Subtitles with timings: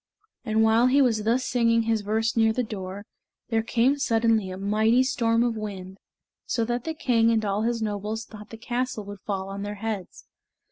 [0.43, 3.05] And while he was thus singing his verse near the door,
[3.49, 5.99] there came suddenly a mighty storm of wind,
[6.47, 9.75] so that the king and all his nobles thought the castle would fall on their
[9.75, 10.25] heads.